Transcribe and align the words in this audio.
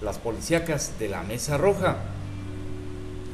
Las 0.00 0.18
policíacas 0.18 0.96
de 1.00 1.08
la 1.08 1.24
Mesa 1.24 1.58
Roja. 1.58 1.96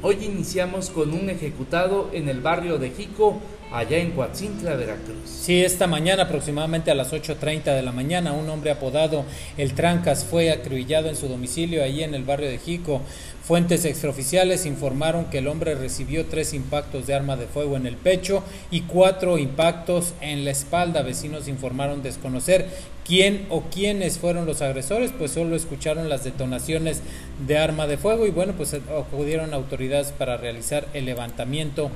Hoy 0.01 0.25
iniciamos 0.25 0.89
con 0.89 1.13
un 1.13 1.29
ejecutado 1.29 2.09
en 2.15 2.31
el 2.31 2.41
barrio 2.41 2.79
de 2.79 2.89
Jico, 2.89 3.39
allá 3.73 3.99
en 3.99 4.13
Coatzintla, 4.13 4.77
Veracruz. 4.77 5.19
Sí, 5.27 5.63
esta 5.63 5.87
mañana 5.87 6.25
aproximadamente 6.25 6.91
a 6.91 6.95
las 6.95 7.13
8.30 7.13 7.75
de 7.75 7.83
la 7.83 7.93
mañana 7.93 8.33
un 8.33 8.49
hombre 8.49 8.71
apodado 8.71 9.25
El 9.57 9.75
Trancas 9.75 10.25
fue 10.25 10.51
acribillado 10.51 11.09
en 11.09 11.17
su 11.17 11.29
domicilio 11.29 11.83
allí 11.85 12.03
en 12.03 12.15
el 12.15 12.25
barrio 12.25 12.49
de 12.49 12.59
Jico. 12.59 13.03
Fuentes 13.43 13.87
extraoficiales 13.87 14.67
informaron 14.67 15.27
que 15.27 15.39
el 15.39 15.49
hombre 15.49 15.75
recibió 15.75 16.27
tres 16.27 16.53
impactos 16.53 17.07
de 17.07 17.15
arma 17.15 17.37
de 17.37 17.47
fuego 17.47 17.77
en 17.77 17.87
el 17.87 17.97
pecho 17.97 18.43
y 18.71 18.83
cuatro 18.83 19.39
impactos 19.39 20.13
en 20.21 20.45
la 20.45 20.51
espalda. 20.51 21.01
Vecinos 21.01 21.49
informaron 21.49 22.03
desconocer 22.03 22.69
quién 23.07 23.47
o 23.49 23.63
quiénes 23.63 24.19
fueron 24.19 24.45
los 24.45 24.61
agresores, 24.61 25.13
pues 25.17 25.31
solo 25.31 25.57
escucharon 25.57 26.11
las 26.11 26.25
detonaciones 26.25 27.01
de 27.47 27.57
arma 27.57 27.87
de 27.87 27.97
fuego 27.97 28.27
y 28.27 28.31
bueno, 28.31 28.53
pues 28.55 28.75
acudieron 28.75 29.55
autoridades 29.55 30.13
para 30.13 30.37
realizar 30.37 30.87
el 30.93 31.07
levantamiento 31.07 31.91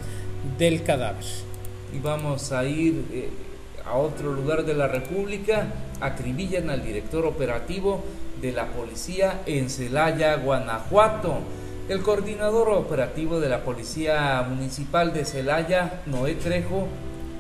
del 0.58 0.82
cadáver 0.82 1.51
y 1.92 1.98
vamos 1.98 2.52
a 2.52 2.64
ir 2.64 3.04
eh, 3.12 3.30
a 3.84 3.96
otro 3.96 4.32
lugar 4.32 4.64
de 4.64 4.74
la 4.74 4.88
República, 4.88 5.66
acribillan 6.00 6.70
al 6.70 6.82
director 6.82 7.26
operativo 7.26 8.02
de 8.40 8.52
la 8.52 8.66
policía 8.68 9.42
en 9.46 9.70
Celaya, 9.70 10.36
Guanajuato. 10.36 11.38
El 11.88 12.02
coordinador 12.02 12.70
operativo 12.70 13.40
de 13.40 13.48
la 13.48 13.64
Policía 13.64 14.46
Municipal 14.48 15.12
de 15.12 15.24
Celaya, 15.24 16.02
Noé 16.06 16.36
Trejo, 16.36 16.86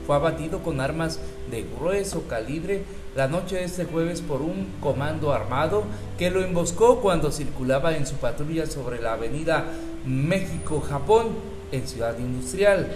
fue 0.06 0.16
abatido 0.16 0.62
con 0.62 0.80
armas 0.80 1.20
de 1.50 1.64
grueso 1.78 2.26
calibre 2.26 2.82
la 3.14 3.28
noche 3.28 3.56
de 3.56 3.64
este 3.64 3.84
jueves 3.84 4.20
por 4.20 4.42
un 4.42 4.66
comando 4.80 5.32
armado 5.32 5.84
que 6.18 6.30
lo 6.30 6.42
emboscó 6.42 7.00
cuando 7.00 7.30
circulaba 7.30 7.96
en 7.96 8.06
su 8.06 8.16
patrulla 8.16 8.66
sobre 8.66 9.00
la 9.00 9.12
avenida 9.12 9.64
México-Japón 10.06 11.28
en 11.70 11.86
Ciudad 11.86 12.18
Industrial. 12.18 12.88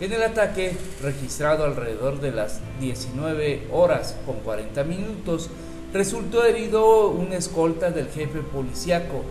En 0.00 0.14
el 0.14 0.22
ataque, 0.22 0.74
registrado 1.02 1.64
alrededor 1.64 2.20
de 2.20 2.32
las 2.32 2.60
19 2.80 3.68
horas 3.70 4.16
con 4.24 4.36
40 4.36 4.82
minutos, 4.84 5.50
resultó 5.92 6.42
herido 6.46 7.08
un 7.08 7.34
escolta 7.34 7.90
del 7.90 8.08
jefe 8.08 8.38
policiaco, 8.40 9.22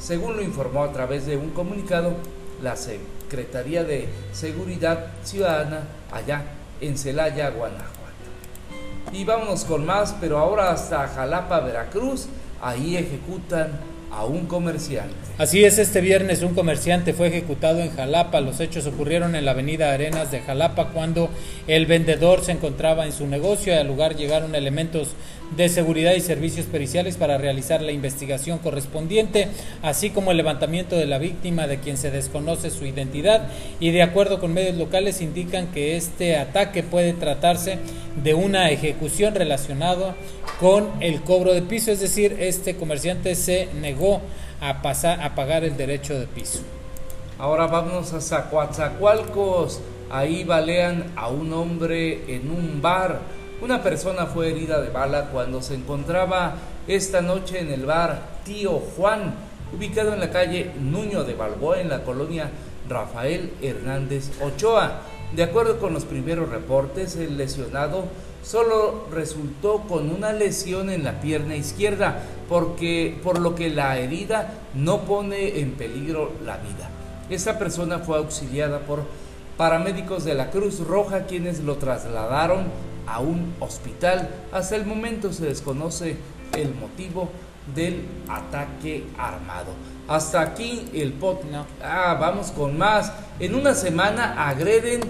según 0.00 0.34
lo 0.34 0.42
informó 0.42 0.82
a 0.82 0.92
través 0.92 1.26
de 1.26 1.36
un 1.36 1.50
comunicado 1.50 2.14
la 2.60 2.74
Secretaría 2.74 3.84
de 3.84 4.08
Seguridad 4.32 5.12
Ciudadana 5.22 5.82
allá 6.10 6.44
en 6.80 6.98
Celaya, 6.98 7.50
Guanajuato. 7.50 7.92
Y 9.12 9.24
vámonos 9.24 9.64
con 9.64 9.86
más, 9.86 10.16
pero 10.20 10.38
ahora 10.38 10.72
hasta 10.72 11.06
Jalapa, 11.06 11.60
Veracruz, 11.60 12.26
ahí 12.60 12.96
ejecutan 12.96 13.78
a 14.10 14.24
un 14.24 14.46
comerciante. 14.46 15.14
Así 15.38 15.64
es, 15.64 15.78
este 15.78 16.00
viernes 16.00 16.42
un 16.42 16.54
comerciante 16.54 17.12
fue 17.12 17.28
ejecutado 17.28 17.80
en 17.80 17.94
Jalapa. 17.94 18.40
Los 18.40 18.60
hechos 18.60 18.86
ocurrieron 18.86 19.34
en 19.34 19.44
la 19.44 19.50
avenida 19.50 19.92
Arenas 19.92 20.30
de 20.30 20.40
Jalapa 20.40 20.88
cuando 20.88 21.28
el 21.66 21.86
vendedor 21.86 22.44
se 22.44 22.52
encontraba 22.52 23.04
en 23.04 23.12
su 23.12 23.26
negocio 23.26 23.74
y 23.74 23.76
al 23.76 23.86
lugar 23.86 24.16
llegaron 24.16 24.54
elementos 24.54 25.10
de 25.54 25.68
seguridad 25.68 26.14
y 26.14 26.20
servicios 26.20 26.66
periciales 26.66 27.16
para 27.16 27.38
realizar 27.38 27.82
la 27.82 27.92
investigación 27.92 28.58
correspondiente, 28.58 29.48
así 29.82 30.10
como 30.10 30.30
el 30.30 30.36
levantamiento 30.36 30.96
de 30.96 31.06
la 31.06 31.18
víctima 31.18 31.66
de 31.66 31.78
quien 31.78 31.96
se 31.96 32.10
desconoce 32.10 32.70
su 32.70 32.84
identidad 32.84 33.48
y 33.78 33.90
de 33.90 34.02
acuerdo 34.02 34.40
con 34.40 34.52
medios 34.52 34.76
locales 34.76 35.20
indican 35.20 35.68
que 35.68 35.96
este 35.96 36.36
ataque 36.36 36.82
puede 36.82 37.12
tratarse 37.12 37.78
de 38.22 38.34
una 38.34 38.70
ejecución 38.70 39.34
relacionada 39.34 40.16
con 40.58 40.88
el 41.00 41.22
cobro 41.22 41.52
de 41.52 41.62
piso, 41.62 41.92
es 41.92 42.00
decir, 42.00 42.36
este 42.40 42.76
comerciante 42.76 43.34
se 43.34 43.68
negó 43.80 44.20
a, 44.60 44.82
pasar, 44.82 45.20
a 45.22 45.34
pagar 45.34 45.64
el 45.64 45.76
derecho 45.76 46.18
de 46.18 46.26
piso. 46.26 46.60
Ahora 47.38 47.66
vamos 47.66 48.14
a 48.14 48.20
Zacuatzacualcos. 48.20 49.80
Ahí 50.10 50.44
balean 50.44 51.12
a 51.16 51.28
un 51.28 51.52
hombre 51.52 52.34
en 52.34 52.50
un 52.50 52.80
bar. 52.80 53.20
Una 53.62 53.82
persona 53.82 54.26
fue 54.26 54.50
herida 54.50 54.82
de 54.82 54.90
bala 54.90 55.30
cuando 55.30 55.62
se 55.62 55.74
encontraba 55.74 56.56
esta 56.86 57.22
noche 57.22 57.58
en 57.58 57.70
el 57.70 57.86
bar 57.86 58.20
Tío 58.44 58.72
Juan, 58.72 59.34
ubicado 59.74 60.12
en 60.12 60.20
la 60.20 60.30
calle 60.30 60.72
Nuño 60.78 61.24
de 61.24 61.32
Balboa, 61.32 61.80
en 61.80 61.88
la 61.88 62.04
colonia 62.04 62.50
Rafael 62.86 63.54
Hernández 63.62 64.30
Ochoa. 64.42 65.00
De 65.34 65.42
acuerdo 65.42 65.78
con 65.78 65.94
los 65.94 66.04
primeros 66.04 66.50
reportes, 66.50 67.16
el 67.16 67.38
lesionado 67.38 68.04
solo 68.42 69.06
resultó 69.10 69.80
con 69.88 70.10
una 70.10 70.34
lesión 70.34 70.90
en 70.90 71.02
la 71.02 71.22
pierna 71.22 71.56
izquierda, 71.56 72.24
porque, 72.50 73.18
por 73.24 73.40
lo 73.40 73.54
que 73.54 73.70
la 73.70 73.98
herida 73.98 74.52
no 74.74 75.00
pone 75.00 75.60
en 75.60 75.72
peligro 75.72 76.30
la 76.44 76.58
vida. 76.58 76.90
Esta 77.30 77.58
persona 77.58 78.00
fue 78.00 78.18
auxiliada 78.18 78.80
por 78.80 79.00
paramédicos 79.56 80.24
de 80.24 80.34
la 80.34 80.50
Cruz 80.50 80.80
Roja 80.80 81.24
quienes 81.24 81.60
lo 81.60 81.76
trasladaron 81.76 82.66
a 83.06 83.20
un 83.20 83.54
hospital. 83.60 84.28
Hasta 84.52 84.76
el 84.76 84.86
momento 84.86 85.32
se 85.32 85.46
desconoce 85.46 86.16
el 86.54 86.74
motivo 86.74 87.30
del 87.74 88.02
ataque 88.28 89.04
armado. 89.18 89.72
Hasta 90.08 90.40
aquí 90.40 90.88
el 90.94 91.12
pot. 91.12 91.42
Ah, 91.82 92.16
vamos 92.20 92.52
con 92.52 92.78
más. 92.78 93.12
En 93.40 93.54
una 93.54 93.74
semana 93.74 94.48
agreden 94.48 95.00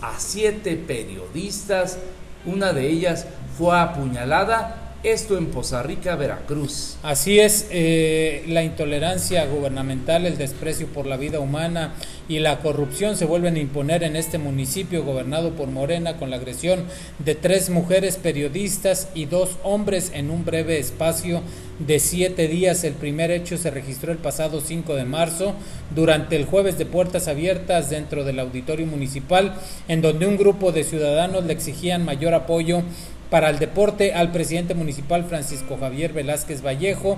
a 0.00 0.18
siete 0.18 0.76
periodistas 0.76 1.98
una 2.44 2.72
de 2.72 2.88
ellas 2.88 3.26
fue 3.56 3.78
apuñalada 3.78 4.81
esto 5.02 5.36
en 5.36 5.46
Poza 5.46 5.82
Rica, 5.82 6.14
Veracruz. 6.14 6.96
Así 7.02 7.40
es, 7.40 7.66
eh, 7.70 8.44
la 8.46 8.62
intolerancia 8.62 9.44
gubernamental, 9.46 10.26
el 10.26 10.38
desprecio 10.38 10.86
por 10.86 11.06
la 11.06 11.16
vida 11.16 11.40
humana 11.40 11.94
y 12.28 12.38
la 12.38 12.60
corrupción 12.60 13.16
se 13.16 13.24
vuelven 13.24 13.56
a 13.56 13.60
imponer 13.60 14.04
en 14.04 14.14
este 14.14 14.38
municipio 14.38 15.02
gobernado 15.04 15.56
por 15.56 15.68
Morena 15.68 16.18
con 16.18 16.30
la 16.30 16.36
agresión 16.36 16.84
de 17.18 17.34
tres 17.34 17.68
mujeres 17.68 18.16
periodistas 18.16 19.08
y 19.12 19.24
dos 19.24 19.58
hombres 19.64 20.12
en 20.14 20.30
un 20.30 20.44
breve 20.44 20.78
espacio 20.78 21.42
de 21.80 21.98
siete 21.98 22.46
días. 22.46 22.84
El 22.84 22.94
primer 22.94 23.32
hecho 23.32 23.58
se 23.58 23.72
registró 23.72 24.12
el 24.12 24.18
pasado 24.18 24.60
5 24.60 24.94
de 24.94 25.04
marzo 25.04 25.54
durante 25.94 26.36
el 26.36 26.44
jueves 26.44 26.78
de 26.78 26.86
puertas 26.86 27.26
abiertas 27.26 27.90
dentro 27.90 28.22
del 28.22 28.38
auditorio 28.38 28.86
municipal, 28.86 29.54
en 29.88 30.00
donde 30.00 30.26
un 30.26 30.36
grupo 30.36 30.70
de 30.70 30.84
ciudadanos 30.84 31.44
le 31.44 31.52
exigían 31.52 32.04
mayor 32.04 32.34
apoyo 32.34 32.82
para 33.32 33.48
el 33.48 33.58
deporte 33.58 34.12
al 34.12 34.30
presidente 34.30 34.74
municipal 34.74 35.24
Francisco 35.24 35.78
Javier 35.80 36.12
Velázquez 36.12 36.62
Vallejo. 36.62 37.16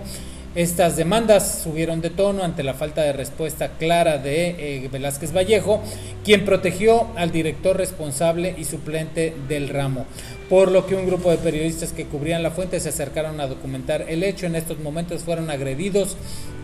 Estas 0.54 0.96
demandas 0.96 1.62
subieron 1.64 2.00
de 2.02 2.10
tono 2.10 2.44
ante 2.44 2.62
la 2.62 2.74
falta 2.74 3.02
de 3.02 3.12
respuesta 3.12 3.70
clara 3.80 4.18
de 4.18 4.50
eh, 4.84 4.88
Velázquez 4.92 5.34
Vallejo, 5.34 5.82
quien 6.24 6.44
protegió 6.44 7.08
al 7.16 7.32
director 7.32 7.76
responsable 7.76 8.54
y 8.56 8.62
suplente 8.64 9.34
del 9.48 9.68
ramo, 9.68 10.06
por 10.48 10.70
lo 10.70 10.86
que 10.86 10.94
un 10.94 11.04
grupo 11.04 11.32
de 11.32 11.38
periodistas 11.38 11.90
que 11.90 12.04
cubrían 12.06 12.44
la 12.44 12.52
fuente 12.52 12.78
se 12.78 12.90
acercaron 12.90 13.40
a 13.40 13.48
documentar 13.48 14.06
el 14.08 14.22
hecho. 14.22 14.46
En 14.46 14.54
estos 14.54 14.78
momentos 14.78 15.24
fueron 15.24 15.50
agredidos 15.50 16.16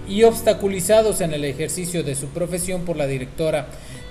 y 0.08 0.22
obstaculizados 0.22 1.20
en 1.22 1.34
el 1.34 1.44
ejercicio 1.44 2.04
de 2.04 2.14
su 2.14 2.28
profesión 2.28 2.82
por 2.82 2.96
la 2.96 3.08
directora 3.08 3.66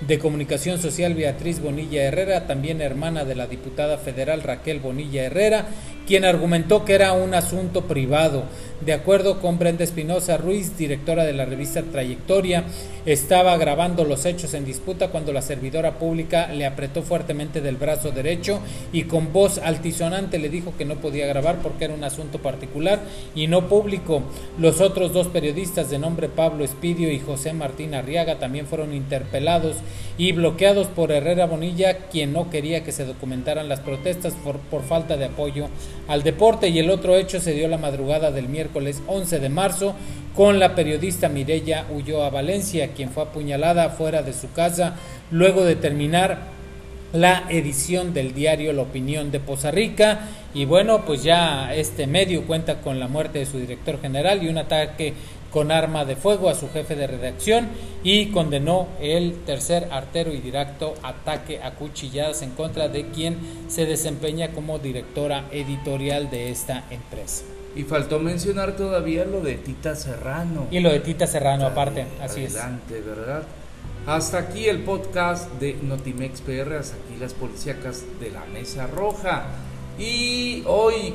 de 0.06 0.18
Comunicación 0.18 0.78
Social 0.78 1.14
Beatriz 1.14 1.60
Bonilla 1.60 2.02
Herrera, 2.02 2.46
también 2.46 2.80
hermana 2.80 3.24
de 3.24 3.34
la 3.34 3.46
diputada 3.46 3.98
federal 3.98 4.42
Raquel 4.42 4.80
Bonilla 4.80 5.24
Herrera, 5.24 5.66
quien 6.10 6.24
argumentó 6.24 6.84
que 6.84 6.94
era 6.94 7.12
un 7.12 7.34
asunto 7.34 7.82
privado. 7.82 8.42
De 8.84 8.92
acuerdo 8.92 9.40
con 9.40 9.60
Brenda 9.60 9.84
Espinosa 9.84 10.38
Ruiz, 10.38 10.76
directora 10.76 11.24
de 11.24 11.34
la 11.34 11.44
revista 11.44 11.82
Trayectoria, 11.82 12.64
estaba 13.06 13.56
grabando 13.58 14.04
los 14.04 14.24
hechos 14.24 14.54
en 14.54 14.64
disputa 14.64 15.08
cuando 15.08 15.32
la 15.32 15.40
servidora 15.40 15.98
pública 15.98 16.48
le 16.48 16.66
apretó 16.66 17.02
fuertemente 17.02 17.60
del 17.60 17.76
brazo 17.76 18.10
derecho 18.10 18.58
y 18.92 19.04
con 19.04 19.32
voz 19.32 19.58
altisonante 19.58 20.38
le 20.38 20.48
dijo 20.48 20.74
que 20.76 20.84
no 20.84 20.96
podía 20.96 21.26
grabar 21.26 21.58
porque 21.62 21.84
era 21.84 21.94
un 21.94 22.02
asunto 22.02 22.38
particular 22.38 23.00
y 23.36 23.46
no 23.46 23.68
público. 23.68 24.22
Los 24.58 24.80
otros 24.80 25.12
dos 25.12 25.28
periodistas 25.28 25.90
de 25.90 25.98
nombre 25.98 26.28
Pablo 26.28 26.64
Espidio 26.64 27.12
y 27.12 27.20
José 27.20 27.52
Martín 27.52 27.94
Arriaga 27.94 28.40
también 28.40 28.66
fueron 28.66 28.94
interpelados 28.94 29.76
y 30.18 30.32
bloqueados 30.32 30.88
por 30.88 31.12
Herrera 31.12 31.46
Bonilla, 31.46 32.08
quien 32.10 32.32
no 32.32 32.50
quería 32.50 32.82
que 32.82 32.92
se 32.92 33.04
documentaran 33.04 33.68
las 33.68 33.80
protestas 33.80 34.34
por, 34.42 34.58
por 34.58 34.82
falta 34.82 35.16
de 35.16 35.26
apoyo 35.26 35.68
al 36.08 36.22
deporte 36.22 36.68
y 36.68 36.78
el 36.78 36.90
otro 36.90 37.16
hecho 37.16 37.40
se 37.40 37.52
dio 37.52 37.68
la 37.68 37.78
madrugada 37.78 38.30
del 38.30 38.48
miércoles 38.48 39.02
11 39.06 39.38
de 39.38 39.48
marzo 39.48 39.94
con 40.34 40.58
la 40.58 40.74
periodista 40.74 41.28
Mirella 41.28 41.86
Ulloa 41.90 42.30
Valencia, 42.30 42.92
quien 42.94 43.10
fue 43.10 43.24
apuñalada 43.24 43.90
fuera 43.90 44.22
de 44.22 44.32
su 44.32 44.52
casa 44.52 44.96
luego 45.30 45.64
de 45.64 45.76
terminar 45.76 46.59
la 47.12 47.44
edición 47.48 48.14
del 48.14 48.34
diario 48.34 48.72
La 48.72 48.82
Opinión 48.82 49.30
de 49.30 49.40
Poza 49.40 49.70
Rica 49.70 50.28
y 50.54 50.64
bueno 50.64 51.04
pues 51.04 51.22
ya 51.22 51.74
este 51.74 52.06
medio 52.06 52.46
cuenta 52.46 52.80
con 52.80 53.00
la 53.00 53.08
muerte 53.08 53.40
de 53.40 53.46
su 53.46 53.58
director 53.58 54.00
general 54.00 54.42
y 54.42 54.48
un 54.48 54.58
ataque 54.58 55.14
con 55.50 55.72
arma 55.72 56.04
de 56.04 56.16
fuego 56.16 56.48
a 56.48 56.54
su 56.54 56.68
jefe 56.70 56.94
de 56.94 57.06
redacción 57.06 57.68
y 58.04 58.26
condenó 58.26 58.88
el 59.00 59.34
tercer 59.44 59.88
artero 59.90 60.32
y 60.32 60.38
directo 60.38 60.94
ataque 61.02 61.60
a 61.62 61.72
cuchilladas 61.72 62.42
en 62.42 62.50
contra 62.50 62.88
de 62.88 63.06
quien 63.08 63.36
se 63.68 63.86
desempeña 63.86 64.52
como 64.52 64.78
directora 64.78 65.46
editorial 65.50 66.30
de 66.30 66.50
esta 66.50 66.84
empresa. 66.90 67.44
Y 67.74 67.84
faltó 67.84 68.18
mencionar 68.18 68.76
todavía 68.76 69.24
lo 69.24 69.42
de 69.42 69.54
Tita 69.54 69.94
Serrano. 69.94 70.66
Y 70.70 70.80
lo 70.80 70.90
de 70.90 71.00
Tita 71.00 71.26
Serrano, 71.26 71.66
aparte, 71.66 72.04
así 72.20 72.44
Adelante, 72.46 73.00
¿verdad? 73.00 73.42
Hasta 74.06 74.38
aquí 74.38 74.66
el 74.66 74.82
podcast 74.82 75.50
de 75.60 75.74
Notimex 75.74 76.40
PR, 76.40 76.76
hasta 76.76 76.96
aquí 76.96 77.16
las 77.20 77.34
policíacas 77.34 78.04
de 78.18 78.30
la 78.30 78.44
Mesa 78.46 78.86
Roja. 78.86 79.44
Y 79.98 80.62
hoy 80.66 81.14